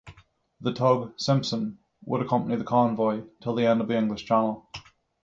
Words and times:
The 0.61 0.73
tug 0.73 1.13
"Simson" 1.19 1.77
would 2.05 2.23
accompany 2.23 2.55
the 2.55 2.63
convoy 2.63 3.21
till 3.39 3.53
the 3.53 3.67
end 3.67 3.81
of 3.81 3.87
the 3.87 3.95
English 3.99 4.25
Channel. 4.25 4.67